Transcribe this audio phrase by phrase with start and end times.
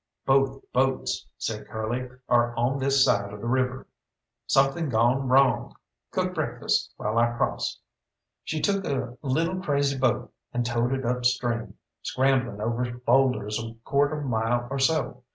[0.25, 3.85] "Both boats," said Curly, "are on this side of the river
[4.47, 5.75] something gawn wrong.
[6.09, 7.79] Cook breakfast while I cross."
[8.43, 14.21] She took a little crazy boat and towed it upstream, scrambling over boulders a quarter
[14.21, 15.21] mile or so.